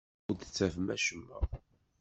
Ur 0.29 0.35
d-ttafen 0.37 0.87
acemma. 0.95 1.39